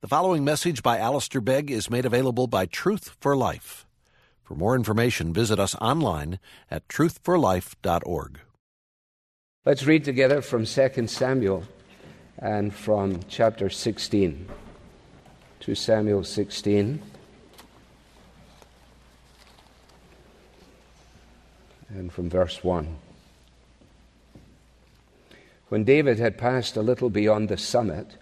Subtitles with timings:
[0.00, 3.84] The following message by Alistair Begg is made available by Truth for Life.
[4.44, 6.38] For more information, visit us online
[6.70, 8.38] at truthforlife.org.
[9.64, 11.64] Let's read together from 2 Samuel
[12.38, 14.48] and from chapter 16
[15.58, 17.02] to Samuel 16.
[21.88, 22.96] And from verse 1.
[25.70, 28.16] When David had passed a little beyond the summit,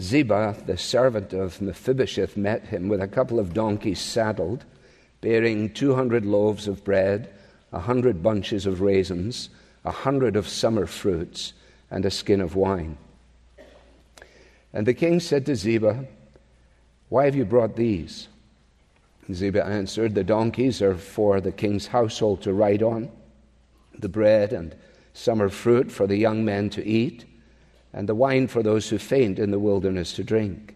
[0.00, 4.64] Ziba, the servant of Mephibosheth, met him with a couple of donkeys saddled,
[5.20, 7.30] bearing 200 loaves of bread,
[7.72, 9.50] a hundred bunches of raisins,
[9.84, 11.52] a hundred of summer fruits,
[11.90, 12.96] and a skin of wine.
[14.72, 16.06] And the king said to Ziba,
[17.10, 18.28] Why have you brought these?
[19.30, 23.10] Ziba answered, The donkeys are for the king's household to ride on,
[23.98, 24.74] the bread and
[25.12, 27.26] summer fruit for the young men to eat
[27.92, 30.74] and the wine for those who faint in the wilderness to drink.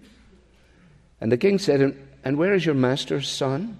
[1.21, 3.79] And the king said, And where is your master's son?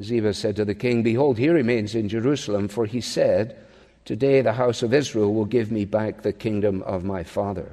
[0.00, 3.56] Ziba said to the king, Behold, he remains in Jerusalem, for he said,
[4.04, 7.72] Today the house of Israel will give me back the kingdom of my father.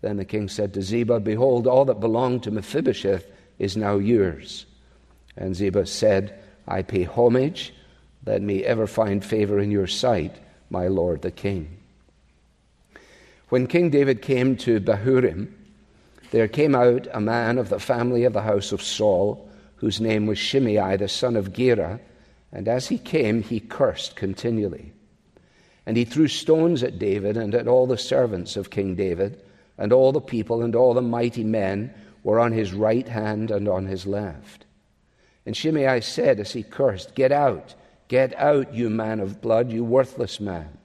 [0.00, 3.26] Then the king said to Ziba, Behold, all that belonged to Mephibosheth
[3.58, 4.66] is now yours.
[5.36, 7.74] And Ziba said, I pay homage.
[8.24, 10.36] Let me ever find favor in your sight,
[10.70, 11.78] my lord the king.
[13.48, 15.52] When King David came to Bahurim,
[16.30, 20.26] there came out a man of the family of the house of Saul, whose name
[20.26, 22.00] was Shimei, the son of Gera,
[22.50, 24.92] and as he came, he cursed continually.
[25.86, 29.42] And he threw stones at David and at all the servants of King David,
[29.76, 31.92] and all the people and all the mighty men
[32.22, 34.64] were on his right hand and on his left.
[35.44, 37.74] And Shimei said as he cursed, Get out,
[38.08, 40.78] get out, you man of blood, you worthless man.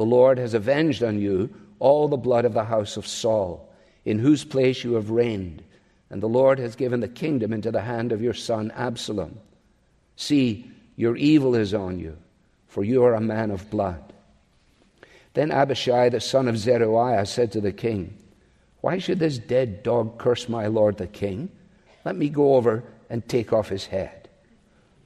[0.00, 3.70] The Lord has avenged on you all the blood of the house of Saul,
[4.06, 5.62] in whose place you have reigned,
[6.08, 9.38] and the Lord has given the kingdom into the hand of your son Absalom.
[10.16, 12.16] See, your evil is on you,
[12.66, 14.14] for you are a man of blood.
[15.34, 18.16] Then Abishai, the son of Zeruiah, said to the king,
[18.80, 21.50] Why should this dead dog curse my lord the king?
[22.06, 24.30] Let me go over and take off his head.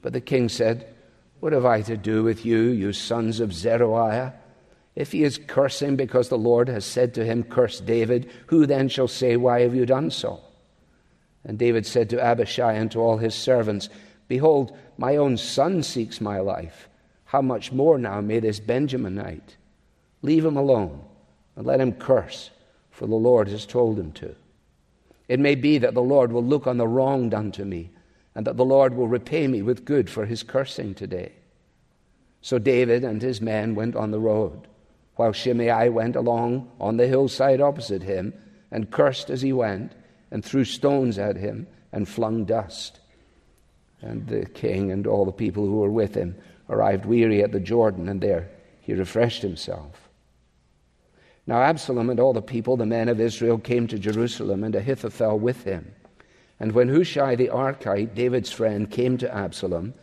[0.03, 0.87] But the king said,
[1.41, 4.35] What have I to do with you, you sons of Zeruiah?
[4.97, 8.89] If he is cursing because the Lord has said to him, Curse David, who then
[8.89, 10.41] shall say, Why have you done so?
[11.45, 13.89] And David said to Abishai and to all his servants,
[14.29, 16.89] Behold, my own son seeks my life.
[17.25, 19.57] How much more now may this Benjaminite?
[20.23, 21.05] Leave him alone
[21.57, 22.51] and let him curse,
[22.91, 24.35] for the Lord has told him to.
[25.29, 27.91] It may be that the Lord will look on the wrong done to me,
[28.35, 31.33] and that the Lord will repay me with good for his cursing today.
[32.41, 34.69] So David and his men went on the road
[35.17, 38.35] while Shimei went along on the hillside opposite him
[38.71, 39.93] and cursed as he went
[40.31, 43.01] and threw stones at him and flung dust.
[44.01, 46.37] And the king and all the people who were with him
[46.69, 50.09] arrived weary at the Jordan, and there he refreshed himself.
[51.47, 55.39] Now Absalom and all the people, the men of Israel, came to Jerusalem, and Ahithophel
[55.39, 55.95] with him.
[56.59, 59.95] And when Hushai the Archite, David's friend, came to Absalom,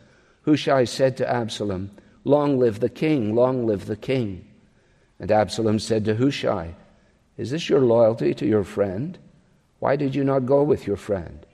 [0.44, 1.90] Hushai said to Absalom,
[2.24, 4.46] Long live the king, long live the king.
[5.22, 6.74] And Absalom said to Hushai,
[7.38, 9.16] Is this your loyalty to your friend?
[9.78, 11.46] Why did you not go with your friend?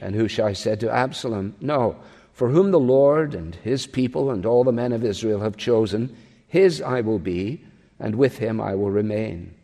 [0.00, 1.94] And Hushai said to Absalom, No,
[2.32, 6.16] for whom the Lord and his people and all the men of Israel have chosen,
[6.48, 7.64] his I will be,
[8.00, 9.54] and with him I will remain.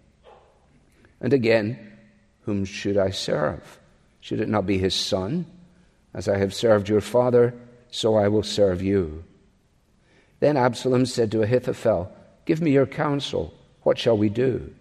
[1.21, 1.93] And again,
[2.43, 3.81] whom should I serve?
[4.21, 5.45] Should it not be his son?
[6.15, 7.53] As I have served your father,
[7.91, 9.25] so I will serve you.
[10.39, 13.55] Then Absalom said to Ahithophel, Give me your counsel.
[13.83, 14.75] What shall we do?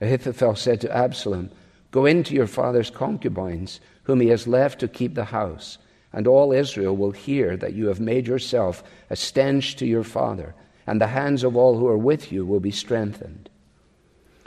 [0.00, 1.50] Ahithophel said to Absalom,
[1.90, 5.78] Go into your father's concubines, whom he has left to keep the house,
[6.12, 10.54] and all Israel will hear that you have made yourself a stench to your father,
[10.86, 13.50] and the hands of all who are with you will be strengthened.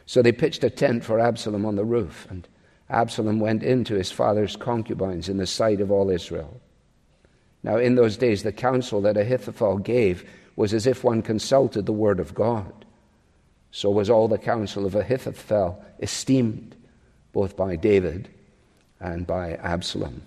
[0.06, 2.48] So they pitched a tent for Absalom on the roof, and
[2.90, 6.60] Absalom went into his father's concubines in the sight of all Israel.
[7.64, 11.94] Now, in those days, the counsel that Ahithophel gave was as if one consulted the
[11.94, 12.86] word of God.
[13.72, 16.76] So was all the counsel of Ahithophel esteemed,
[17.32, 18.30] both by David
[19.00, 20.22] and by Absalom.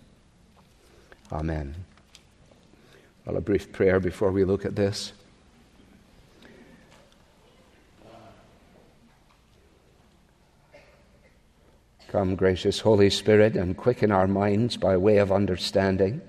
[1.30, 1.74] Amen.
[3.24, 5.12] Well, a brief prayer before we look at this.
[12.08, 16.20] Come, gracious Holy Spirit, and quicken our minds by way of understanding.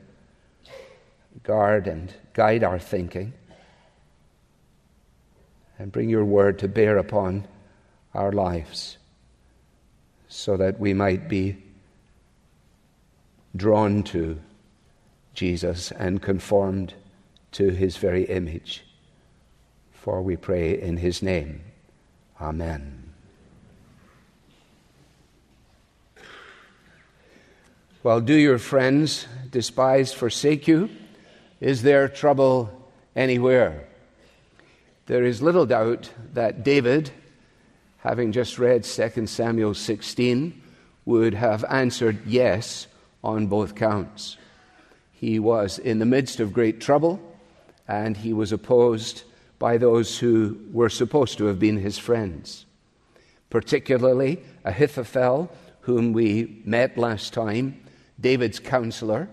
[1.44, 3.33] Guard and guide our thinking
[5.77, 7.47] and bring your word to bear upon
[8.13, 8.97] our lives.
[10.27, 11.57] so that we might be
[13.56, 14.39] drawn to
[15.33, 16.94] Jesus and conformed
[17.53, 18.83] to his very image.
[19.91, 21.62] For we pray in his name.
[22.41, 23.03] Amen.
[28.03, 30.89] Well, do your friends despise, forsake you?
[31.59, 32.69] Is there trouble
[33.15, 33.88] anywhere?
[35.07, 37.12] There is little doubt that David,
[38.00, 40.62] having just read 2 Samuel 16,
[41.06, 42.88] would have answered yes
[43.24, 44.36] on both counts.
[45.13, 47.21] He was in the midst of great trouble,
[47.88, 49.24] and he was opposed
[49.59, 52.65] by those who were supposed to have been his friends,
[53.50, 55.50] particularly Ahithophel,
[55.80, 57.80] whom we met last time,
[58.19, 59.30] David's counselor,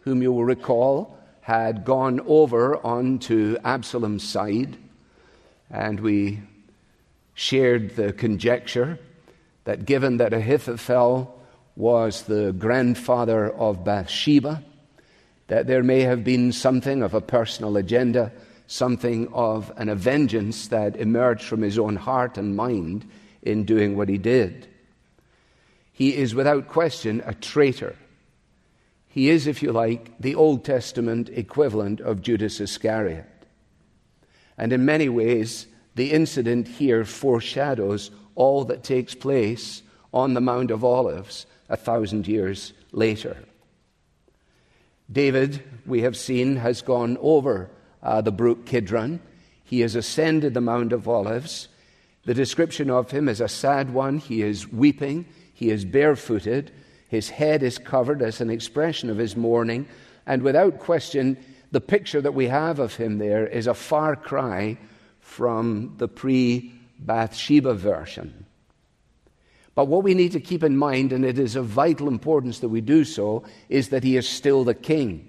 [0.00, 4.76] whom you will recall had gone over onto Absalom's side,
[5.70, 6.40] and we
[7.34, 8.98] shared the conjecture
[9.64, 11.40] that given that Ahithophel
[11.76, 14.62] was the grandfather of Bathsheba,
[15.48, 18.32] that there may have been something of a personal agenda,
[18.66, 23.08] something of an vengeance that emerged from his own heart and mind
[23.42, 24.68] in doing what he did.
[25.92, 27.96] He is without question a traitor.
[29.08, 33.26] He is, if you like, the Old Testament equivalent of Judas Iscariot.
[34.56, 40.70] And in many ways, the incident here foreshadows all that takes place on the Mount
[40.70, 43.36] of Olives a thousand years later.
[45.10, 47.70] David, we have seen, has gone over
[48.02, 49.20] uh, the brook Kidron.
[49.64, 51.68] He has ascended the Mount of Olives.
[52.24, 54.18] The description of him is a sad one.
[54.18, 56.72] He is weeping, he is barefooted,
[57.08, 59.86] his head is covered as an expression of his mourning,
[60.26, 61.36] and without question,
[61.74, 64.78] the picture that we have of him there is a far cry
[65.18, 68.46] from the pre Bathsheba version.
[69.74, 72.68] But what we need to keep in mind, and it is of vital importance that
[72.68, 75.28] we do so, is that he is still the king.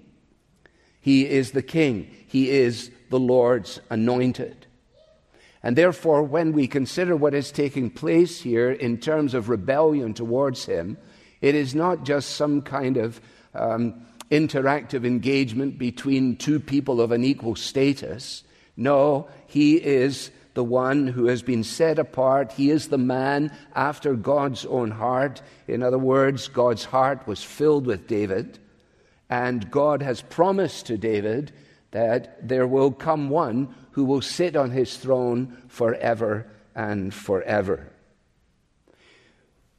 [1.00, 2.08] He is the king.
[2.28, 4.68] He is the Lord's anointed.
[5.64, 10.66] And therefore, when we consider what is taking place here in terms of rebellion towards
[10.66, 10.96] him,
[11.40, 13.20] it is not just some kind of
[13.52, 18.42] um, interactive engagement between two people of an equal status.
[18.76, 22.52] No, he is the one who has been set apart.
[22.52, 25.42] He is the man after God's own heart.
[25.68, 28.58] In other words, God's heart was filled with David,
[29.28, 31.52] and God has promised to David
[31.90, 37.92] that there will come one who will sit on his throne forever and forever.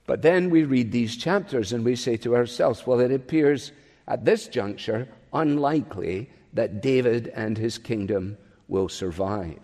[0.07, 3.71] But then we read these chapters and we say to ourselves, well, it appears
[4.07, 8.37] at this juncture unlikely that David and his kingdom
[8.67, 9.59] will survive.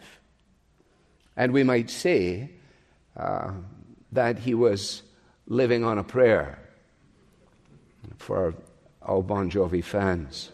[1.35, 2.51] And we might say
[3.17, 3.51] uh,
[4.11, 5.01] that he was
[5.47, 6.59] living on a prayer
[8.17, 8.53] for
[9.01, 10.51] our Bon Jovi fans.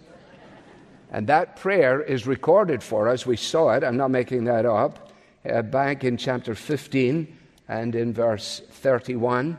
[1.11, 3.25] And that prayer is recorded for us.
[3.25, 5.11] We saw it, I'm not making that up,
[5.49, 7.35] uh, back in chapter 15
[7.67, 9.57] and in verse 31.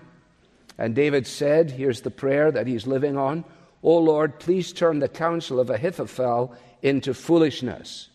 [0.79, 3.45] And David said, Here's the prayer that he's living on
[3.83, 8.09] O Lord, please turn the counsel of Ahithophel into foolishness.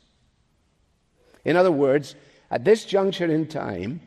[1.44, 2.16] In other words,
[2.52, 4.02] at this juncture in time,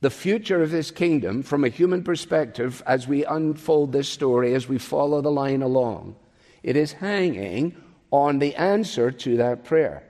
[0.00, 4.68] the future of this kingdom, from a human perspective, as we unfold this story, as
[4.68, 6.16] we follow the line along,
[6.62, 7.76] it is hanging
[8.10, 10.02] on the answer to that prayer.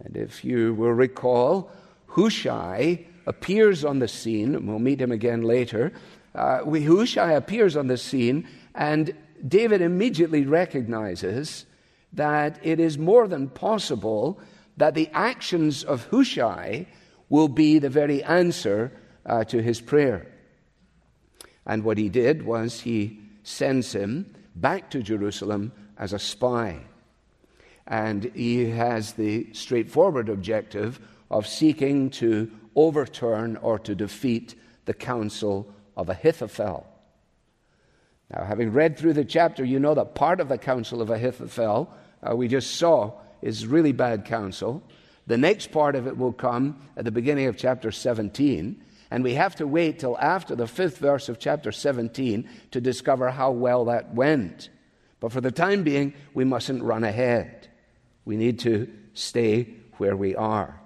[0.00, 1.70] And if you will recall,
[2.08, 5.92] Hushai appears on the scene, we'll meet him again later.
[6.34, 9.14] Uh, Hushai appears on the scene, and
[9.46, 11.66] David immediately recognizes
[12.12, 14.40] that it is more than possible
[14.76, 16.86] that the actions of Hushai
[17.28, 18.92] will be the very answer
[19.26, 20.26] uh, to his prayer.
[21.66, 26.80] And what he did was he sends him back to Jerusalem as a spy.
[27.86, 35.72] And he has the straightforward objective of seeking to overturn or to defeat the counsel
[35.96, 36.86] of Ahithophel.
[38.32, 41.92] Now, having read through the chapter, you know that part of the counsel of Ahithophel
[42.22, 43.12] uh, we just saw
[43.42, 44.82] is really bad counsel.
[45.26, 49.34] The next part of it will come at the beginning of chapter 17, and we
[49.34, 53.86] have to wait till after the fifth verse of chapter 17 to discover how well
[53.86, 54.70] that went.
[55.20, 57.68] But for the time being, we mustn't run ahead.
[58.24, 60.80] We need to stay where we are.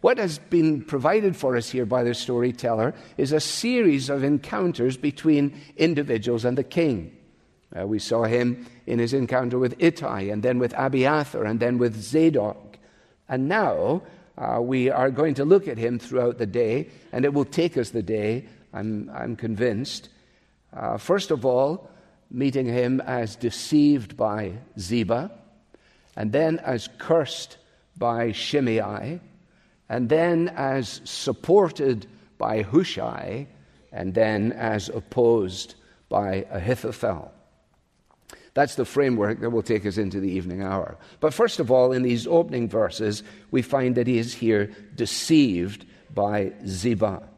[0.00, 4.96] What has been provided for us here by the storyteller is a series of encounters
[4.96, 7.16] between individuals and the king.
[7.78, 11.78] Uh, we saw him in his encounter with Ittai, and then with Abiathar, and then
[11.78, 12.78] with Zadok.
[13.28, 14.02] And now
[14.38, 17.76] uh, we are going to look at him throughout the day, and it will take
[17.76, 20.08] us the day I'm, I'm convinced.
[20.72, 21.90] Uh, first of all,
[22.30, 25.30] meeting him as deceived by Ziba,
[26.16, 27.58] and then as cursed
[27.96, 29.20] by Shimei,
[29.90, 32.06] and then as supported
[32.38, 33.48] by Hushai,
[33.92, 35.74] and then as opposed
[36.08, 37.32] by Ahithophel.
[38.54, 40.96] That's the framework that will take us into the evening hour.
[41.18, 45.84] But first of all, in these opening verses, we find that he is here deceived
[46.14, 47.28] by Ziba.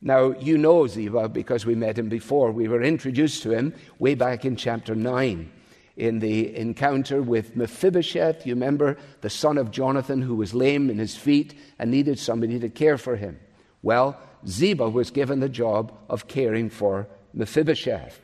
[0.00, 2.50] Now, you know Ziba because we met him before.
[2.50, 5.50] We were introduced to him way back in chapter 9
[5.96, 8.46] in the encounter with Mephibosheth.
[8.46, 12.58] You remember the son of Jonathan who was lame in his feet and needed somebody
[12.60, 13.38] to care for him.
[13.82, 18.20] Well, Ziba was given the job of caring for Mephibosheth.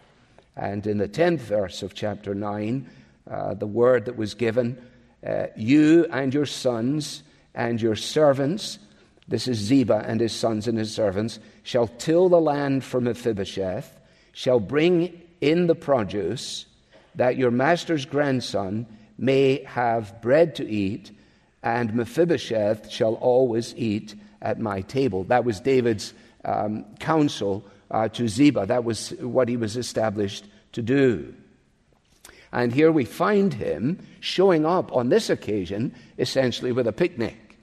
[0.56, 2.88] And in the 10th verse of chapter 9,
[3.30, 4.80] uh, the word that was given,
[5.26, 7.22] uh, you and your sons
[7.54, 8.78] and your servants,
[9.28, 14.00] this is Ziba and his sons and his servants, shall till the land for Mephibosheth,
[14.32, 16.66] shall bring in the produce,
[17.14, 18.86] that your master's grandson
[19.18, 21.10] may have bread to eat,
[21.62, 25.24] and Mephibosheth shall always eat at my table.
[25.24, 28.66] That was David's um, counsel uh, to Ziba.
[28.66, 31.34] That was what he was established to do.
[32.52, 37.58] And here we find him showing up on this occasion essentially with a picnic.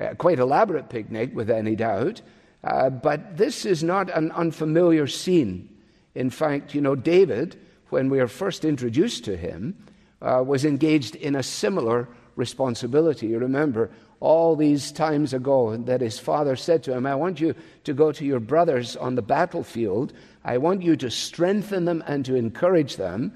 [0.00, 2.20] Uh, quite elaborate picnic, with any doubt.
[2.64, 5.68] Uh, but this is not an unfamiliar scene.
[6.14, 7.58] In fact, you know, David,
[7.90, 9.76] when we are first introduced to him,
[10.20, 13.28] uh, was engaged in a similar responsibility.
[13.28, 13.90] You remember
[14.20, 18.12] all these times ago that his father said to him, I want you to go
[18.12, 20.12] to your brothers on the battlefield.
[20.44, 23.32] I want you to strengthen them and to encourage them.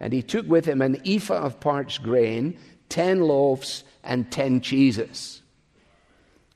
[0.00, 5.42] And he took with him an ephah of parched grain, ten loaves, and ten cheeses.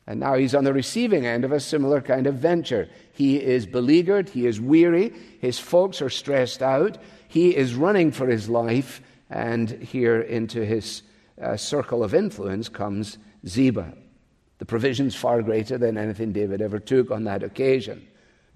[0.07, 2.89] And now he's on the receiving end of a similar kind of venture.
[3.13, 6.99] He is beleaguered, he is weary, his folks are stressed out,
[7.37, 11.03] he is running for his life, and here into his
[11.43, 13.93] uh, circle of influence comes Ziba.
[14.57, 18.09] The provision's far greater than anything David ever took on that occasion.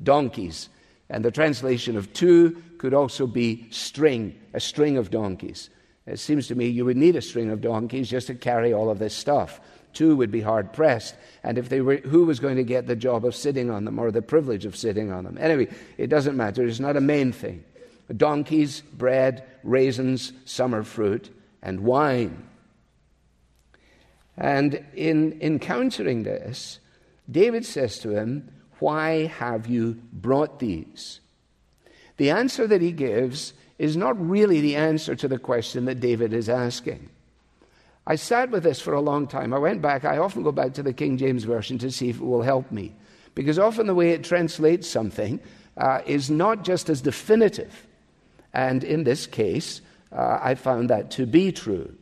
[0.02, 0.70] Donkeys.
[1.10, 5.68] And the translation of two could also be string, a string of donkeys.
[6.06, 8.88] It seems to me you would need a string of donkeys just to carry all
[8.88, 9.60] of this stuff.
[9.92, 11.16] Two would be hard pressed.
[11.42, 13.98] And if they were, who was going to get the job of sitting on them
[13.98, 15.36] or the privilege of sitting on them?
[15.38, 15.68] Anyway,
[15.98, 16.66] it doesn't matter.
[16.66, 17.62] It's not a main thing.
[18.16, 21.30] Donkeys, bread, raisins, summer fruit,
[21.62, 22.46] and wine.
[24.36, 26.80] And in encountering this,
[27.30, 31.20] David says to him, Why have you brought these?
[32.16, 36.32] The answer that he gives is not really the answer to the question that David
[36.32, 37.08] is asking.
[38.06, 39.54] I sat with this for a long time.
[39.54, 42.16] I went back, I often go back to the King James Version to see if
[42.16, 42.94] it will help me.
[43.34, 45.38] Because often the way it translates something
[45.76, 47.86] uh, is not just as definitive.
[48.52, 49.80] And in this case,
[50.12, 51.96] uh, I found that to be true.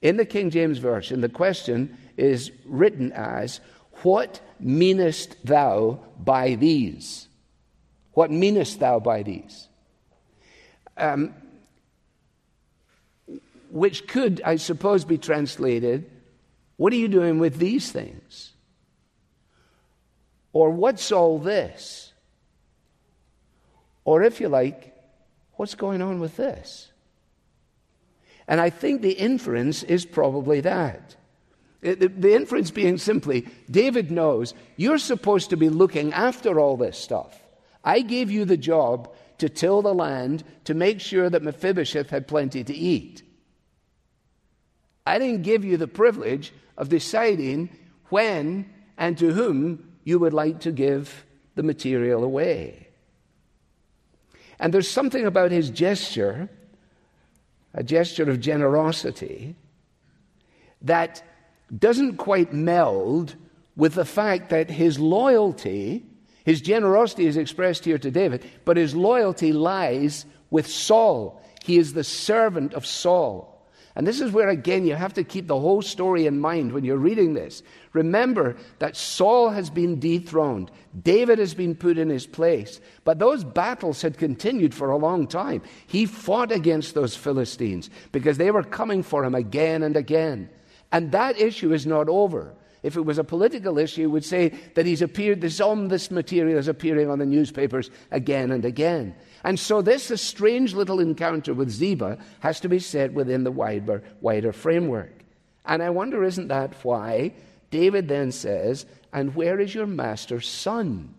[0.00, 3.60] In the King James Version, the question is written as,
[4.02, 7.28] What meanest thou by these?
[8.12, 9.68] What meanest thou by these?
[10.96, 11.34] Um,
[13.70, 16.10] which could, I suppose, be translated,
[16.76, 18.52] What are you doing with these things?
[20.52, 22.12] Or what's all this?
[24.04, 24.91] Or if you like,
[25.62, 26.90] what's going on with this?
[28.48, 31.14] And I think the inference is probably that.
[31.86, 36.98] Uh, the inference being simply David knows you're supposed to be looking after all this
[36.98, 37.40] stuff.
[37.84, 42.26] I gave you the job to till the land to make sure that Mephibosheth had
[42.26, 43.22] plenty to eat.
[45.06, 47.70] I didn't give you the privilege of deciding
[48.08, 52.81] when and to whom you would like to give the material away.
[54.58, 56.48] And there's something about his gesture
[57.74, 59.54] a gesture of generosity
[60.82, 61.22] that
[61.76, 63.34] doesn't quite meld
[63.76, 66.04] with the fact that his loyalty,
[66.44, 71.42] his generosity is expressed here to David, but his loyalty lies with Saul.
[71.64, 73.48] He is the servant of Saul.
[73.94, 76.84] And this is where, again, you have to keep the whole story in mind when
[76.84, 77.62] you're reading this.
[77.92, 80.70] Remember that Saul has been dethroned,
[81.02, 82.80] David has been put in his place.
[83.04, 85.62] But those battles had continued for a long time.
[85.86, 90.48] He fought against those Philistines because they were coming for him again and again.
[90.90, 92.54] And that issue is not over.
[92.82, 96.10] If it was a political issue, we would say that he's appeared, this, all this
[96.10, 99.14] material is appearing on the newspapers again and again.
[99.44, 103.52] And so this a strange little encounter with Ziba has to be set within the
[103.52, 105.12] wider, wider framework.
[105.64, 107.32] And I wonder, isn't that why
[107.72, 111.14] David then says, And where is your master's son?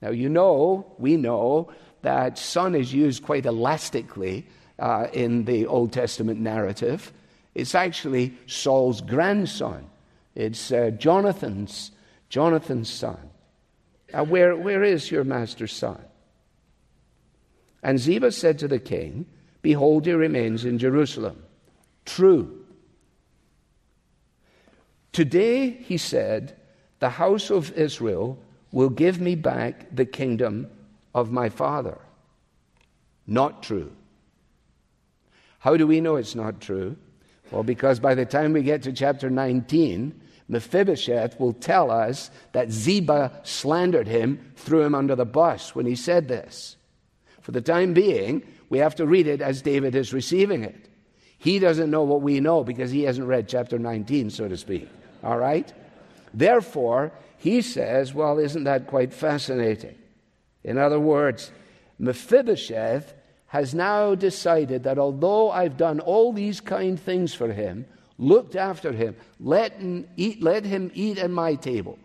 [0.00, 4.48] Now, you know, we know that son is used quite elastically
[4.80, 7.12] uh, in the Old Testament narrative.
[7.54, 9.88] It's actually Saul's grandson.
[10.34, 11.92] It's uh, Jonathan's,
[12.28, 13.30] Jonathan's son.
[14.12, 16.02] Uh, where, where is your master's son?
[17.82, 19.26] And Ziba said to the king,
[19.60, 21.44] Behold, he remains in Jerusalem.
[22.04, 22.61] True.
[25.12, 26.56] Today, he said,
[27.00, 28.38] the house of Israel
[28.70, 30.70] will give me back the kingdom
[31.14, 31.98] of my father.
[33.26, 33.92] Not true.
[35.58, 36.96] How do we know it's not true?
[37.50, 42.70] Well, because by the time we get to chapter 19, Mephibosheth will tell us that
[42.70, 46.76] Ziba slandered him, threw him under the bus when he said this.
[47.40, 50.88] For the time being, we have to read it as David is receiving it.
[51.36, 54.88] He doesn't know what we know because he hasn't read chapter 19, so to speak.
[55.22, 55.72] All right?
[56.34, 59.96] Therefore, he says, Well, isn't that quite fascinating?
[60.64, 61.50] In other words,
[61.98, 63.14] Mephibosheth
[63.48, 67.84] has now decided that although I've done all these kind things for him,
[68.18, 71.98] looked after him, let him eat, let him eat at my table,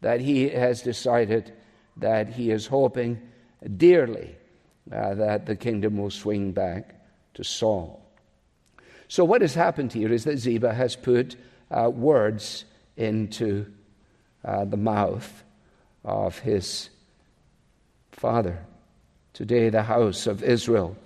[0.00, 1.52] that he has decided
[1.96, 3.20] that he is hoping
[3.76, 4.34] dearly
[4.92, 6.94] uh, that the kingdom will swing back
[7.34, 8.00] to Saul.
[9.08, 11.36] So, what has happened here is that Ziba has put
[11.74, 12.64] uh, words
[12.96, 13.66] into
[14.44, 15.44] uh, the mouth
[16.04, 16.90] of his
[18.12, 18.64] father.
[19.32, 20.96] Today, the house of Israel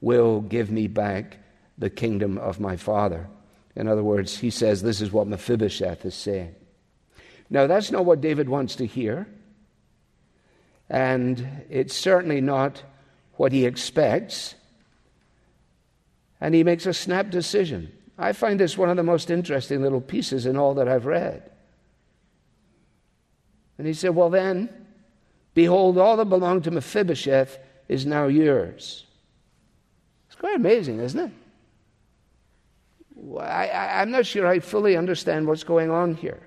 [0.00, 1.38] will give me back
[1.78, 3.28] the kingdom of my father.
[3.76, 6.54] In other words, he says this is what Mephibosheth is saying.
[7.48, 9.28] Now, that's not what David wants to hear,
[10.90, 12.82] and it's certainly not
[13.34, 14.54] what he expects.
[16.40, 17.92] And he makes a snap decision.
[18.18, 21.50] I find this one of the most interesting little pieces in all that I've read.
[23.78, 24.68] And he said, Well, then,
[25.54, 27.58] behold, all that belonged to Mephibosheth
[27.88, 29.04] is now yours.
[30.28, 31.32] It's quite amazing, isn't it?
[33.40, 36.40] I, am not sure I fully understand what's going on here.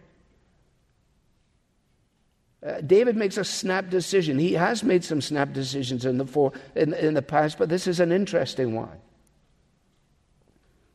[2.65, 4.38] Uh, David makes a snap decision.
[4.38, 7.88] He has made some snap decisions in the, for, in, in the past, but this
[7.88, 8.99] is an interesting one.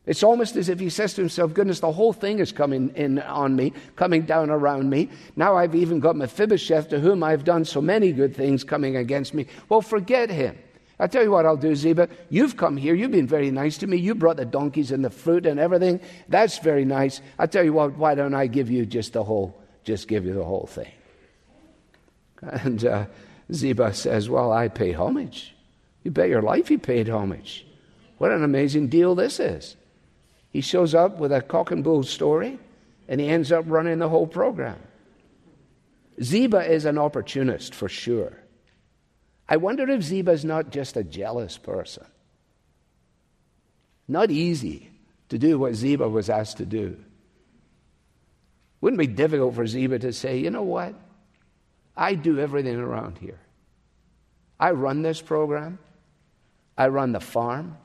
[0.05, 3.19] It's almost as if he says to himself, Goodness, the whole thing is coming in
[3.19, 5.09] on me, coming down around me.
[5.35, 9.33] Now I've even got Mephibosheth, to whom I've done so many good things, coming against
[9.33, 9.47] me.
[9.67, 10.57] Well, forget him.
[10.99, 12.07] I tell you what I'll do, Ziba.
[12.29, 12.95] You've come here.
[12.95, 13.97] You've been very nice to me.
[13.97, 15.99] You brought the donkeys and the fruit and everything.
[16.29, 17.19] That's very nice.
[17.37, 20.33] I tell you what, why don't I give you just the whole, just give you
[20.33, 20.91] the whole thing?
[22.41, 23.05] And uh,
[23.51, 25.55] Ziba says, Well, I pay homage.
[26.03, 27.65] You bet your life he paid homage.
[28.19, 29.75] What an amazing deal this is.
[30.55, 32.57] He shows up with a cock and bull story,
[33.09, 34.79] and he ends up running the whole program.
[36.23, 38.39] Ziba is an opportunist for sure.
[39.49, 42.05] I wonder if Ziba is not just a jealous person.
[44.07, 44.89] Not easy
[45.27, 47.03] to do what Ziba was asked to do.
[48.79, 50.95] Wouldn't be difficult for Ziba to say, you know what?
[51.97, 53.41] I do everything around here.
[54.57, 55.79] I run this program,
[56.77, 57.75] I run the farm,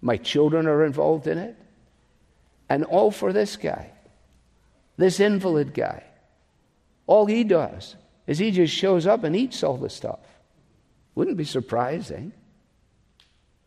[0.00, 1.54] my children are involved in it.
[2.68, 3.90] And all for this guy,
[4.96, 6.04] this invalid guy.
[7.06, 10.20] All he does is he just shows up and eats all the stuff.
[11.14, 12.32] Wouldn't be surprising.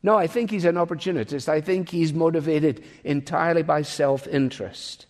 [0.03, 1.49] No, I think he's an opportunist.
[1.49, 5.05] I think he's motivated entirely by self interest.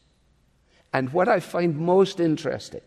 [0.93, 2.81] And what I find most interesting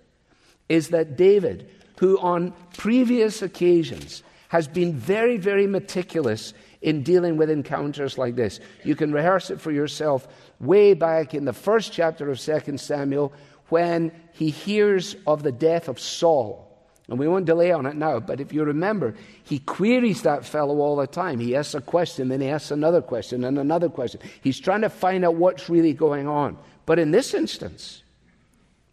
[0.69, 6.53] is that David, who on previous occasions has been very, very meticulous
[6.85, 8.61] in dealing with encounters like this.
[8.85, 10.29] You can rehearse it for yourself
[10.61, 13.33] way back in the first chapter of 2 Samuel
[13.70, 16.61] when he hears of the death of Saul.
[17.09, 20.79] And we won't delay on it now, but if you remember, he queries that fellow
[20.81, 21.40] all the time.
[21.40, 24.20] He asks a question, then he asks another question, and another question.
[24.42, 26.59] He's trying to find out what's really going on.
[26.85, 28.03] But in this instance,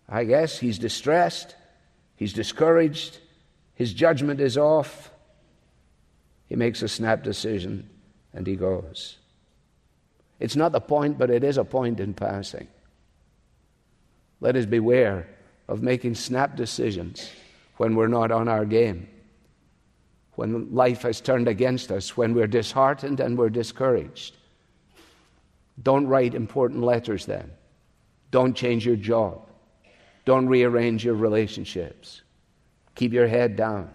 [0.08, 1.56] I guess he's distressed,
[2.16, 3.18] he's discouraged,
[3.76, 5.11] his judgment is off,
[6.52, 7.90] he makes a snap decision
[8.34, 9.16] and he goes.
[10.38, 12.68] It's not the point, but it is a point in passing.
[14.42, 15.30] Let us beware
[15.70, 17.32] of making snap decisions
[17.78, 19.08] when we're not on our game,
[20.36, 24.36] when life has turned against us, when we're disheartened and we're discouraged.
[25.82, 27.50] Don't write important letters then.
[28.30, 29.48] Don't change your job.
[30.26, 32.24] Don't rearrange your relationships.
[32.96, 33.94] Keep your head down.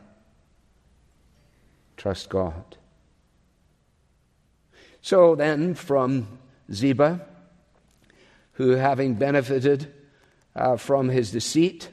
[1.97, 2.77] Trust God.
[5.01, 6.39] So then, from
[6.73, 7.21] Ziba,
[8.53, 9.93] who having benefited
[10.55, 11.91] uh, from his deceit,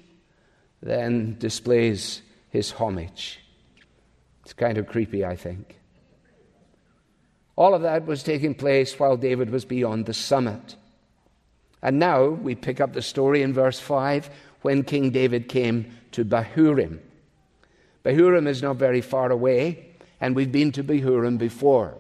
[0.81, 3.39] then displays his homage.
[4.43, 5.77] It's kind of creepy, I think.
[7.55, 10.75] All of that was taking place while David was beyond the summit.
[11.81, 14.29] And now we pick up the story in verse 5
[14.61, 16.99] when King David came to Bahurim.
[18.03, 19.92] Bahurim is not very far away,
[20.23, 21.97] and we've been to Bahurim before.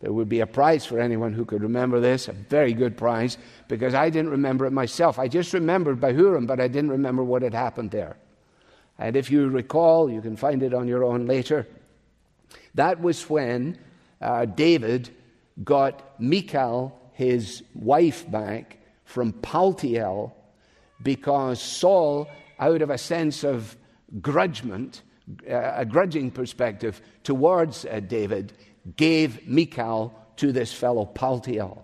[0.00, 3.38] There would be a prize for anyone who could remember this, a very good prize,
[3.68, 5.18] because I didn't remember it myself.
[5.18, 8.18] I just remembered Bahurim, but I didn't remember what had happened there.
[8.98, 11.66] And if you recall, you can find it on your own later.
[12.74, 13.78] That was when
[14.20, 15.08] uh, David
[15.64, 20.32] got Michal, his wife, back from Paltiel
[21.02, 22.28] because Saul,
[22.60, 23.74] out of a sense of
[24.20, 25.00] grudgment,
[25.46, 28.52] a grudging perspective towards uh, David,
[28.96, 31.82] gave Michal to this fellow Paltiel.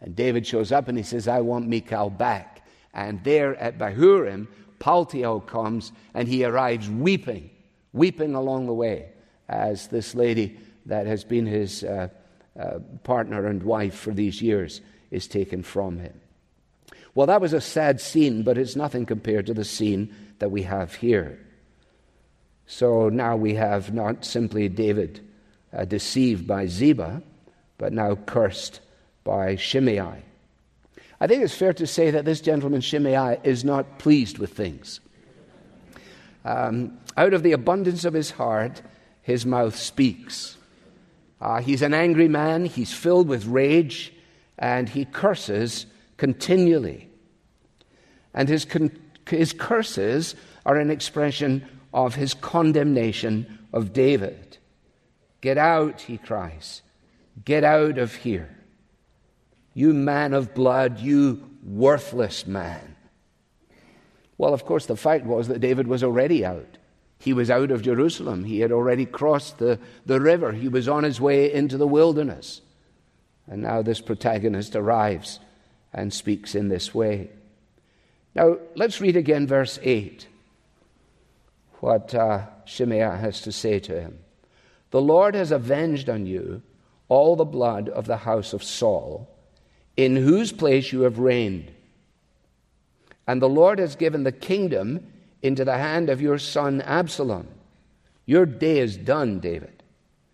[0.00, 2.66] And David shows up and he says, I want Michal back.
[2.94, 4.46] And there at Bahurim,
[4.78, 7.50] Paltiel comes and he arrives weeping,
[7.92, 9.10] weeping along the way
[9.48, 12.08] as this lady that has been his uh,
[12.58, 16.20] uh, partner and wife for these years is taken from him.
[17.14, 20.62] Well, that was a sad scene, but it's nothing compared to the scene that we
[20.62, 21.45] have here.
[22.66, 25.20] So now we have not simply David
[25.72, 27.22] uh, deceived by Ziba,
[27.78, 28.80] but now cursed
[29.24, 30.22] by Shimei.
[31.20, 35.00] I think it's fair to say that this gentleman, Shimei, is not pleased with things.
[36.44, 38.82] Um, out of the abundance of his heart,
[39.22, 40.56] his mouth speaks.
[41.40, 44.12] Uh, he's an angry man, he's filled with rage,
[44.58, 47.08] and he curses continually.
[48.34, 48.96] And his, con-
[49.28, 54.58] his curses are an expression of his condemnation of David.
[55.40, 56.82] Get out, he cries.
[57.42, 58.54] Get out of here.
[59.72, 62.96] You man of blood, you worthless man.
[64.36, 66.76] Well, of course, the fact was that David was already out.
[67.18, 68.44] He was out of Jerusalem.
[68.44, 70.52] He had already crossed the, the river.
[70.52, 72.60] He was on his way into the wilderness.
[73.46, 75.40] And now this protagonist arrives
[75.94, 77.30] and speaks in this way.
[78.34, 80.26] Now, let's read again verse 8,
[81.80, 84.18] what uh, Shimei has to say to him.
[84.90, 86.62] The Lord has avenged on you
[87.08, 89.28] all the blood of the house of Saul,
[89.96, 91.70] in whose place you have reigned.
[93.26, 95.06] And the Lord has given the kingdom
[95.42, 97.48] into the hand of your son Absalom.
[98.24, 99.82] Your day is done, David.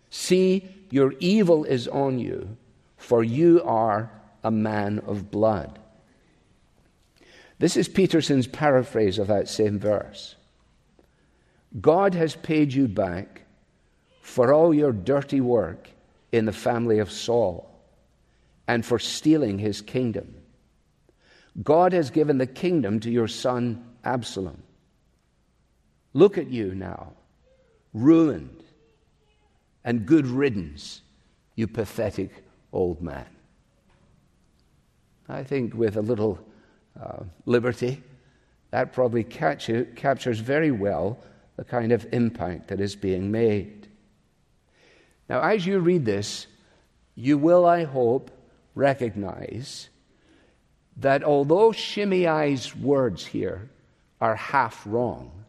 [0.09, 2.57] See, your evil is on you,
[2.97, 4.11] for you are
[4.43, 5.79] a man of blood.
[7.59, 10.35] This is Peterson's paraphrase of that same verse.
[11.79, 13.43] God has paid you back
[14.21, 15.89] for all your dirty work
[16.31, 17.69] in the family of Saul
[18.67, 20.35] and for stealing his kingdom.
[21.61, 24.61] God has given the kingdom to your son Absalom.
[26.13, 27.13] Look at you now,
[27.93, 28.63] ruined
[29.83, 31.01] and good riddance,
[31.55, 32.31] you pathetic
[32.71, 33.25] old man.
[35.27, 36.39] I think with a little
[36.99, 38.01] uh, liberty,
[38.71, 41.19] that probably capture, captures very well
[41.55, 43.87] the kind of impact that is being made.
[45.29, 46.47] Now, as you read this,
[47.15, 48.31] you will, I hope,
[48.75, 49.89] recognize
[50.97, 53.69] that although Shimei's words here
[54.19, 55.45] are half wrong,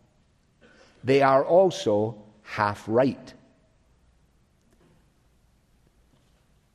[1.02, 3.32] they are also half right.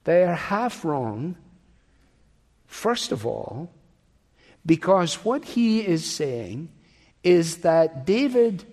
[0.04, 1.36] They are half wrong,
[2.66, 3.72] first of all,
[4.66, 6.70] because what he is saying
[7.24, 8.66] is that David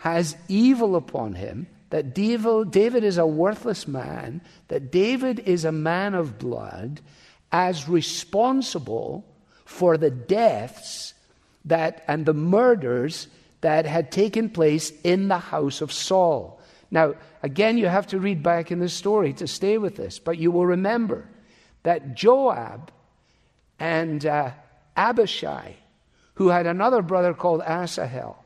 [0.00, 6.14] has evil upon him, that David is a worthless man, that David is a man
[6.14, 7.00] of blood,
[7.52, 9.26] as responsible
[9.66, 11.12] for the deaths
[11.66, 13.28] that and the murders
[13.60, 16.60] that had taken place in the house of Saul.
[16.90, 20.38] Now, again, you have to read back in the story to stay with this, but
[20.38, 21.28] you will remember
[21.82, 22.90] that Joab
[23.78, 24.52] and uh,
[24.96, 25.74] Abishai,
[26.34, 28.42] who had another brother called Asahel,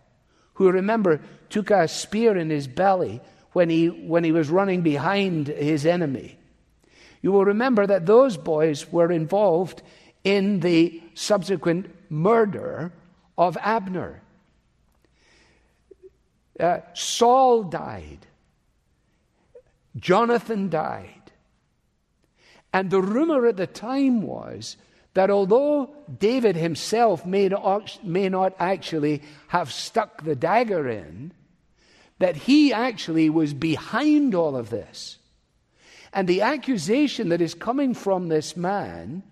[0.55, 1.21] who remember
[1.55, 3.21] took a spear in his belly
[3.53, 6.37] when he, when he was running behind his enemy.
[7.23, 9.81] You will remember that those boys were involved
[10.25, 12.93] in the subsequent murder
[13.39, 14.21] of Abner.
[16.59, 18.27] Uh, Saul died.
[19.97, 21.31] Jonathan died.
[22.73, 24.77] And the rumor at the time was
[25.13, 31.33] that although David himself may not, may not actually have stuck the dagger in,
[32.19, 35.19] that he actually was behind all of this.
[36.13, 39.23] And the accusation that is coming from this man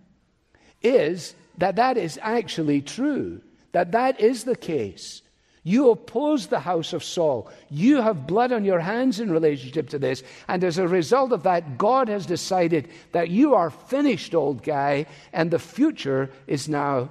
[0.83, 3.41] is that that is actually true,
[3.71, 5.23] that that is the case.
[5.65, 7.49] You oppose the house of Saul.
[7.71, 10.25] You have blood on your hands in relationship to this.
[10.49, 15.07] And as a result of that, God has decided that you are finished, old guy,
[15.33, 17.11] and the future is now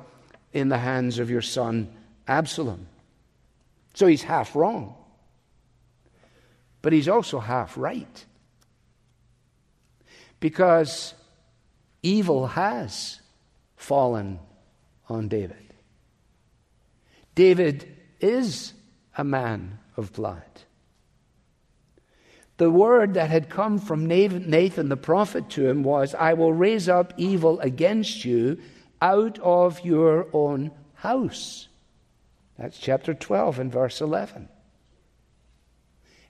[0.52, 1.88] in the hands of your son,
[2.28, 2.88] Absalom.
[3.94, 4.96] So he's half wrong.
[6.82, 8.26] But he's also half right.
[10.39, 11.13] Because
[12.02, 13.22] evil has
[13.76, 14.39] fallen
[15.08, 15.74] on David.
[17.36, 18.74] David is
[19.17, 20.44] a man of blood.
[22.58, 26.88] The word that had come from Nathan the prophet to him was, I will raise
[26.88, 28.60] up evil against you
[29.02, 31.67] out of your own house.
[32.60, 34.48] That's chapter 12 and verse 11.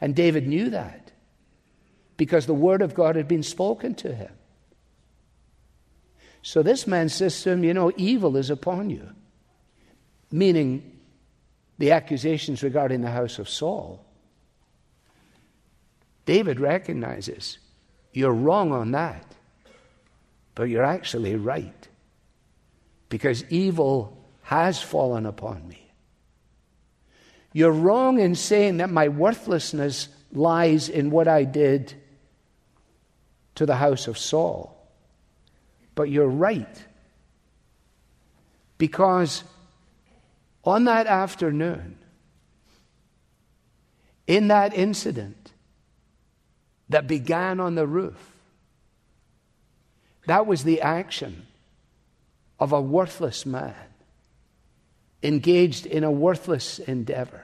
[0.02, 1.12] And David knew that
[2.18, 4.34] because the word of God had been spoken to him.
[6.42, 9.08] So this man says to him, You know, evil is upon you,
[10.32, 11.00] meaning
[11.78, 14.04] the accusations regarding the house of Saul,
[16.26, 17.60] David recognizes
[18.14, 19.26] you're wrong on that,
[20.56, 21.88] but you're actually right
[23.10, 25.81] because evil has fallen upon me.
[27.54, 31.94] You're wrong in saying that my worthlessness lies in what I did
[33.56, 34.78] to the house of Saul.
[35.96, 36.86] But you're right.
[38.78, 39.44] Because
[40.64, 41.98] on that afternoon,
[44.28, 45.52] in that incident
[46.88, 48.32] that began on the roof,
[50.26, 51.48] that was the action
[52.60, 53.91] of a worthless man
[55.24, 57.44] engaged in a worthless endeavor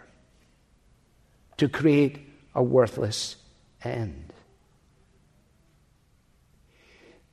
[1.58, 2.20] to create
[2.54, 3.36] a worthless
[3.84, 4.34] end.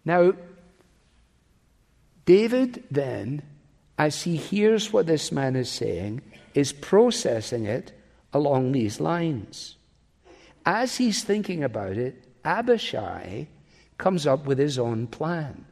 [0.04, 0.34] Now,
[2.26, 3.42] David then
[3.98, 6.22] as he hears what this man is saying,
[6.54, 7.92] is processing it
[8.32, 9.76] along these lines.
[10.66, 13.46] As he's thinking about it, Abishai
[13.98, 15.64] comes up with his own plan.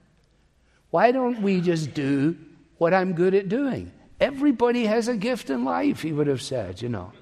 [0.91, 2.37] Why don't we just do
[2.79, 3.91] what I'm good at doing?
[4.23, 7.13] Everybody has a gift in life, he would have said, you know.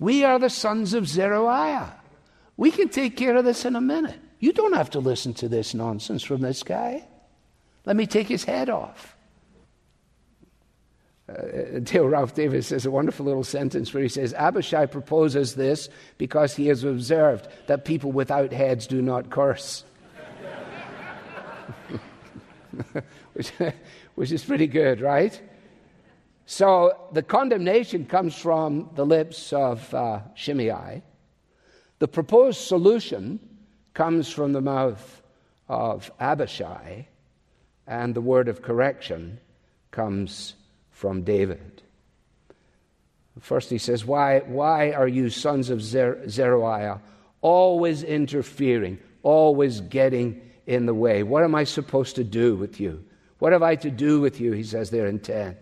[0.00, 1.94] We are the sons of Zeruiah.
[2.56, 4.18] We can take care of this in a minute.
[4.40, 7.06] You don't have to listen to this nonsense from this guy.
[7.84, 9.16] Let me take his head off
[11.28, 15.88] uh, Dale Ralph Davis says a wonderful little sentence where he says, Abishai proposes this
[16.16, 19.84] because he has observed that people without heads do not curse.
[23.34, 23.52] which,
[24.14, 25.40] which is pretty good, right?
[26.50, 31.02] So the condemnation comes from the lips of uh, Shimei.
[31.98, 33.38] The proposed solution
[33.92, 35.20] comes from the mouth
[35.68, 37.06] of Abishai,
[37.86, 39.38] and the word of correction
[39.90, 40.54] comes
[40.90, 41.82] from David.
[43.40, 47.02] First, he says, Why, why are you sons of Zer- Zeruiah
[47.42, 51.22] always interfering, always getting in the way?
[51.22, 53.04] What am I supposed to do with you?
[53.38, 54.52] What have I to do with you?
[54.52, 55.54] He says there in 10.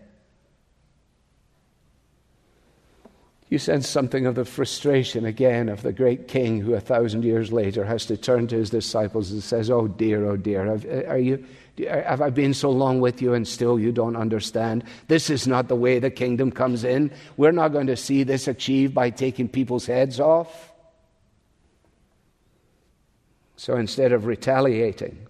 [3.49, 7.51] You sense something of the frustration again of the great king who a thousand years
[7.51, 11.17] later has to turn to his disciples and says, Oh dear, oh dear, uh, are
[11.17, 11.45] you,
[11.79, 14.83] uh, have I been so long with you and still you don't understand?
[15.07, 17.09] This is not the way the kingdom comes in.
[17.37, 20.73] We're not going to see this achieved by taking people's heads off.
[23.55, 25.25] So instead of retaliating,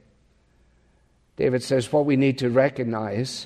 [1.35, 3.45] David says what we need to recognize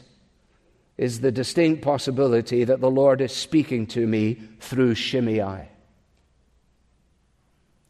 [1.02, 5.68] is the distinct possibility that the Lord is speaking to me through Shimei.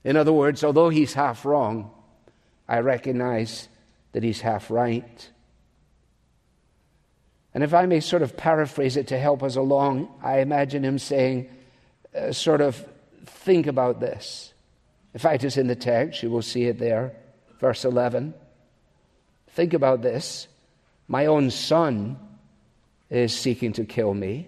[0.05, 1.91] In other words, although he's half wrong,
[2.69, 3.67] I recognize
[4.13, 5.29] that he's half right.
[7.53, 10.97] And if I may sort of paraphrase it to help us along, I imagine him
[10.97, 11.49] saying,
[12.15, 12.81] uh, sort of,
[13.25, 14.53] think about this.
[15.13, 17.11] In fact, it's in the text, you will see it there,
[17.59, 18.33] verse 11.
[19.49, 20.47] Think about this.
[21.09, 22.17] My own son
[23.11, 24.47] is seeking to kill me.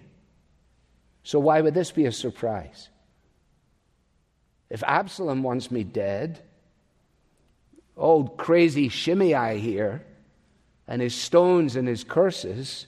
[1.23, 2.89] So, why would this be a surprise?
[4.69, 6.41] If Absalom wants me dead,
[7.95, 10.03] old crazy Shimei here
[10.87, 12.87] and his stones and his curses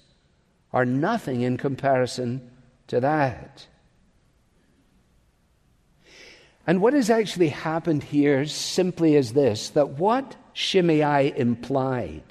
[0.73, 2.49] are nothing in comparison
[2.87, 3.67] to that.
[6.67, 12.23] And what has actually happened here simply is this that what Shimei implied,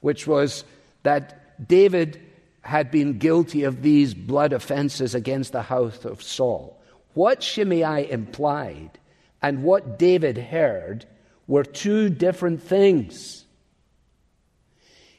[0.00, 0.64] which was
[1.02, 2.20] that David
[2.62, 6.80] had been guilty of these blood offenses against the house of Saul.
[7.14, 8.98] What Shimei implied
[9.42, 11.06] and what David heard
[11.46, 13.44] were two different things.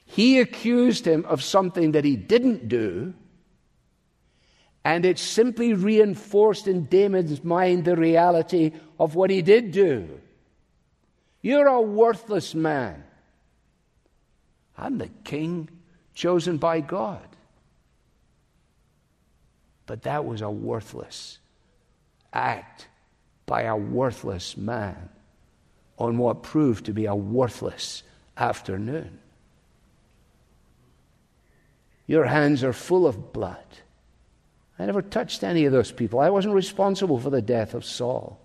[0.06, 3.14] He accused him of something that he didn't do,
[4.84, 10.20] And it simply reinforced in David's mind the reality of what he did do.
[11.42, 13.04] You're a worthless man.
[14.78, 15.70] I'm the king
[16.14, 17.31] chosen by God.
[19.92, 21.38] But that was a worthless
[22.32, 22.88] act
[23.46, 25.10] by a worthless man
[25.98, 28.02] on what proved to be a worthless
[28.38, 29.20] afternoon.
[32.08, 33.58] Your hands are full of blood.
[34.80, 36.22] I never touched any of those people.
[36.22, 38.40] I wasn't responsible for the death of Saul.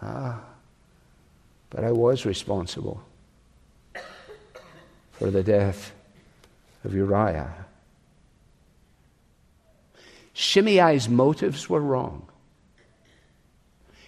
[0.00, 0.40] Ah,
[1.68, 3.02] but I was responsible
[5.10, 5.90] for the death
[6.84, 7.66] of Uriah.
[10.40, 12.26] Shimei's motives were wrong.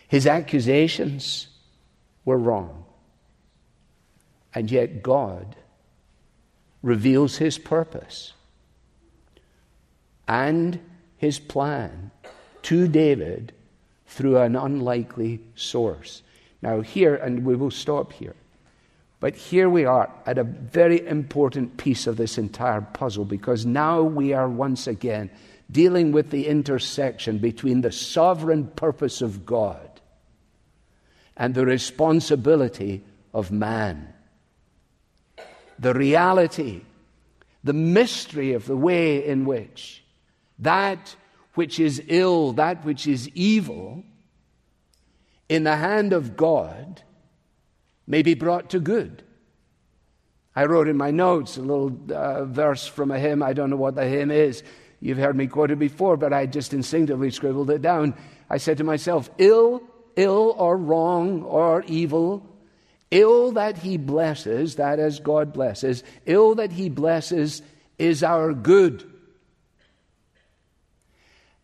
[0.09, 1.49] His accusations
[2.25, 2.87] were wrong.
[4.55, 5.57] And yet God
[6.83, 8.33] reveals his purpose
[10.27, 10.81] and
[11.19, 12.11] his plan
[12.63, 13.53] to David
[14.07, 16.23] through an unlikely source.
[16.63, 18.37] Now, here, and we will stop here,
[19.21, 24.01] but here we are at a very important piece of this entire puzzle because now
[24.01, 25.31] we are once again
[25.73, 30.01] dealing with the intersection between the sovereign purpose of God
[31.37, 34.13] and the responsibility of man.
[35.79, 36.83] The reality,
[37.65, 40.05] the mystery of the way in which
[40.59, 41.17] that
[41.55, 44.05] which is ill, that which is evil,
[45.49, 47.03] in the hand of God
[48.07, 49.23] may be brought to good.
[50.55, 53.43] I wrote in my notes a little uh, verse from a hymn.
[53.43, 54.63] I don't know what the hymn is.
[55.03, 58.15] You've heard me quote it before, but I just instinctively scribbled it down.
[58.49, 59.83] I said to myself, ill,
[60.15, 62.47] ill or wrong or evil,
[63.11, 67.63] ill that he blesses, that as God blesses, ill that he blesses
[67.99, 69.05] is our good.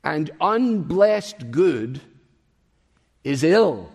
[0.03, 2.01] And unblessed good
[3.23, 3.93] is ill.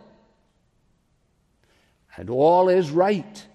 [2.15, 3.45] And all is right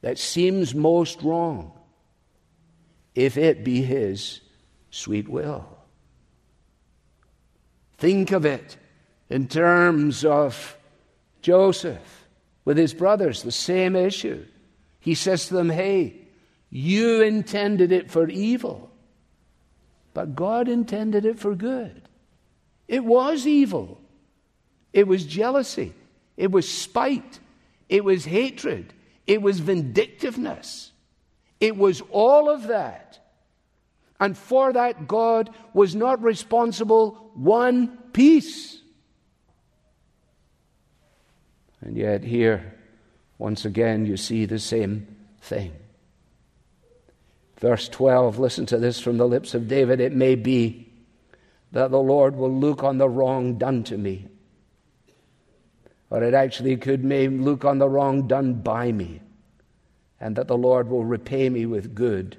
[0.00, 1.78] that seems most wrong
[3.14, 4.40] if it be his
[4.90, 5.66] sweet will.
[7.98, 8.76] Think of it
[9.28, 10.76] in terms of
[11.42, 12.26] Joseph
[12.64, 14.44] with his brothers, the same issue.
[15.00, 16.16] He says to them, Hey,
[16.70, 18.90] you intended it for evil,
[20.14, 22.02] but God intended it for good.
[22.88, 24.00] It was evil,
[24.92, 25.92] it was jealousy,
[26.36, 27.38] it was spite,
[27.88, 28.92] it was hatred,
[29.26, 30.92] it was vindictiveness,
[31.60, 33.18] it was all of that.
[34.20, 38.78] And for that, God was not responsible one piece.
[41.80, 42.74] And yet, here,
[43.38, 45.72] once again, you see the same thing.
[47.56, 50.00] Verse 12, listen to this from the lips of David.
[50.00, 50.92] It may be
[51.72, 54.28] that the Lord will look on the wrong done to me.
[56.10, 59.22] Or it actually could may look on the wrong done by me,
[60.20, 62.36] and that the Lord will repay me with good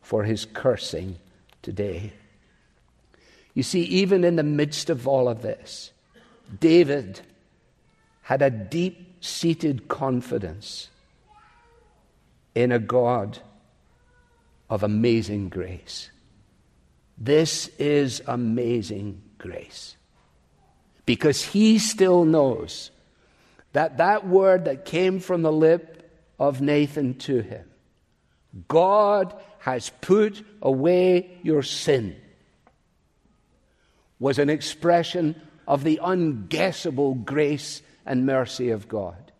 [0.00, 1.18] for his cursing
[1.64, 2.12] today.
[3.54, 5.90] You see, even in the midst of all of this,
[6.60, 7.20] David
[8.22, 10.90] had a deep seated confidence
[12.54, 13.38] in a God
[14.68, 16.10] of amazing grace.
[17.16, 19.96] This is amazing grace.
[21.06, 22.90] Because he still knows
[23.72, 27.70] that that word that came from the lip of Nathan to him
[28.68, 32.14] God has put away your sin
[34.18, 35.34] was an expression
[35.66, 39.32] of the unguessable grace and mercy of God.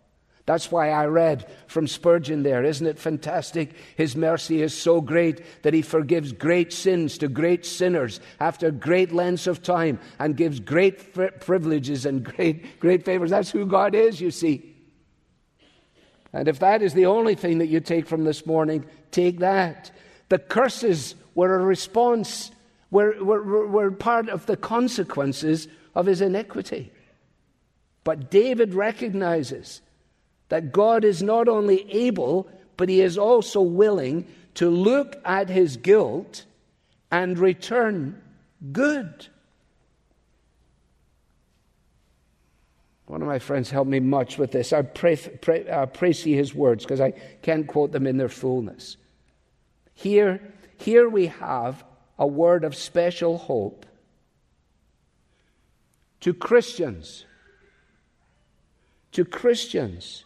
[0.47, 2.65] That's why I read from Spurgeon there.
[2.65, 3.75] Isn't it fantastic?
[3.99, 9.13] His mercy is so great that he forgives great sins to great sinners after great
[9.13, 13.29] lengths of time and gives great privileges and great, great favors.
[13.29, 14.75] That's who God is, you see.
[16.33, 19.91] And if that is the only thing that you take from this morning, take that.
[20.29, 22.51] The curses were a response,
[22.91, 26.93] were, were, were part of the consequences of his iniquity.
[28.05, 29.81] But David recognizes
[30.49, 35.77] that God is not only able, but he is also willing to look at his
[35.77, 36.45] guilt
[37.11, 38.21] and return
[38.73, 39.29] good.
[43.07, 44.73] One of my friends helped me much with this.
[44.73, 47.11] I pray, pray, uh, praise his words because I
[47.43, 48.97] can't quote them in their fullness.
[49.95, 50.41] Here,
[50.77, 51.85] here we have
[52.19, 53.87] a word of special hope
[56.21, 57.25] to Christians
[59.15, 60.25] to Christians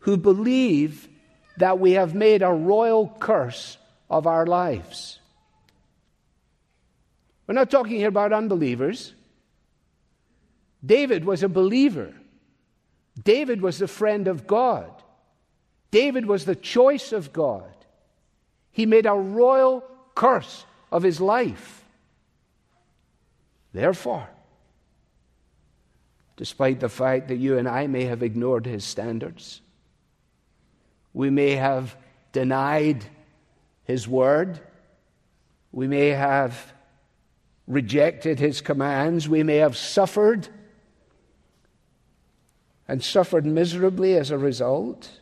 [0.00, 1.08] who believe
[1.56, 3.78] that we have made a royal curse
[4.10, 5.20] of our lives.
[7.46, 9.14] We're not talking here about unbelievers.
[10.84, 12.12] David was a believer.
[13.22, 14.90] David was the friend of God.
[15.92, 17.71] David was the choice of God.
[18.72, 21.84] He made a royal curse of his life.
[23.72, 24.28] Therefore,
[26.36, 29.60] despite the fact that you and I may have ignored his standards,
[31.12, 31.96] we may have
[32.32, 33.04] denied
[33.84, 34.60] his word,
[35.70, 36.72] we may have
[37.66, 40.48] rejected his commands, we may have suffered
[42.88, 45.20] and suffered miserably as a result.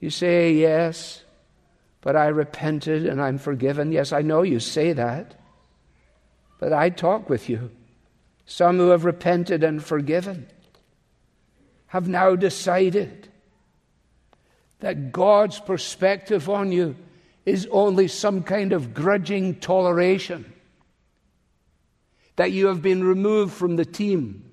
[0.00, 1.24] You say, Yes,
[2.00, 3.92] but I repented and I'm forgiven.
[3.92, 5.34] Yes, I know you say that.
[6.58, 7.70] But I talk with you.
[8.46, 10.48] Some who have repented and forgiven
[11.88, 13.28] have now decided
[14.80, 16.96] that God's perspective on you
[17.44, 20.52] is only some kind of grudging toleration,
[22.36, 24.47] that you have been removed from the team,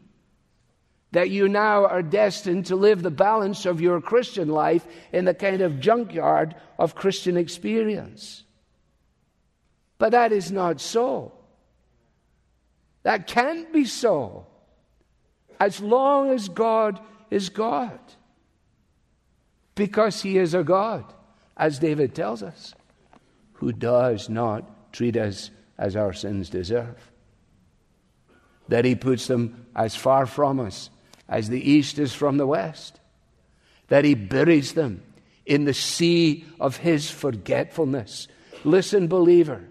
[1.16, 5.34] that you now are destined to live the balance of your Christian life in the
[5.34, 8.43] kind of junkyard of Christian experience.
[9.97, 11.32] But that is not so.
[13.03, 14.45] That can't be so
[15.57, 16.99] as long as God
[17.32, 17.97] is God.
[19.74, 21.05] Because He is a God,
[21.55, 22.74] as David tells us,
[23.53, 27.09] who does not treat us as our sins deserve.
[28.68, 30.89] That He puts them as far from us
[31.28, 32.99] as the east is from the west.
[33.88, 35.03] That He buries them
[35.45, 38.28] in the sea of His forgetfulness.
[38.63, 39.63] Listen, believer.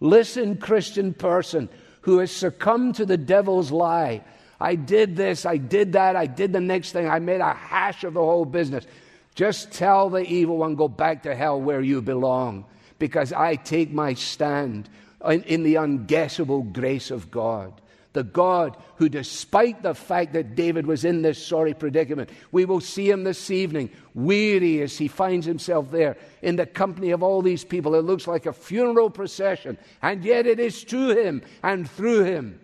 [0.00, 1.68] Listen, Christian person
[2.02, 4.22] who has succumbed to the devil's lie.
[4.60, 8.04] I did this, I did that, I did the next thing, I made a hash
[8.04, 8.86] of the whole business.
[9.34, 12.64] Just tell the evil one, go back to hell where you belong,
[12.98, 14.88] because I take my stand
[15.24, 17.80] in, in the unguessable grace of God
[18.18, 22.80] the God who, despite the fact that David was in this sorry predicament, we will
[22.80, 27.40] see him this evening, weary as he finds himself there in the company of all
[27.40, 27.94] these people.
[27.94, 32.58] It looks like a funeral procession, and yet it is to him and through him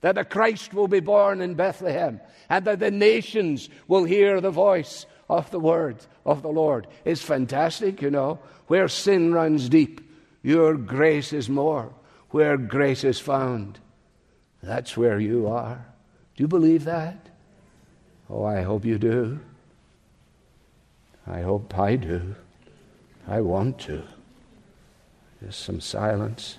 [0.00, 4.50] that the Christ will be born in Bethlehem, and that the nations will hear the
[4.50, 6.86] voice of the word of the Lord.
[7.04, 8.38] It's fantastic, you know.
[8.68, 10.00] Where sin runs deep,
[10.42, 11.92] your grace is more.
[12.30, 13.80] Where grace is found,
[14.64, 15.84] that's where you are.
[16.36, 17.28] Do you believe that?
[18.28, 19.40] Oh, I hope you do.
[21.26, 22.34] I hope I do.
[23.26, 24.02] I want to.
[25.42, 26.58] Just some silence.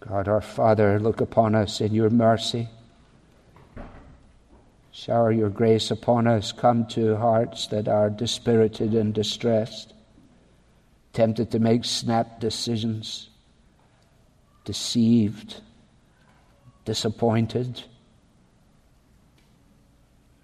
[0.00, 2.68] God our Father, look upon us in your mercy.
[5.04, 6.52] Shower your grace upon us.
[6.52, 9.94] Come to hearts that are dispirited and distressed,
[11.12, 13.28] tempted to make snap decisions,
[14.64, 15.60] deceived,
[16.84, 17.82] disappointed.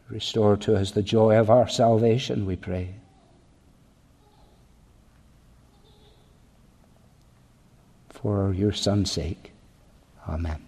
[0.08, 2.96] Restore to us the joy of our salvation, we pray.
[8.08, 9.52] For your Son's sake.
[10.28, 10.67] Amen.